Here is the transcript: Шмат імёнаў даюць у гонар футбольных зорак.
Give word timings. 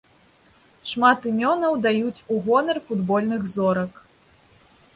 Шмат 0.91 1.27
імёнаў 1.31 1.73
даюць 1.85 2.23
у 2.35 2.39
гонар 2.47 2.77
футбольных 2.89 3.47
зорак. 3.55 3.93